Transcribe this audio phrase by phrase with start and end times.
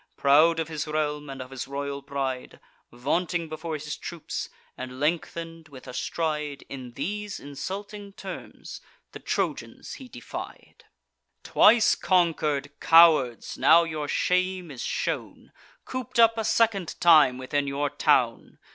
[0.17, 2.59] Proud of his realm, and of his royal bride,
[2.91, 9.93] Vaunting before his troops, and lengthen'd with a stride, In these insulting terms the Trojans
[9.93, 10.85] he defied:
[11.43, 15.51] "Twice conquer'd cowards, now your shame is shown—
[15.85, 18.57] Coop'd up a second time within your town!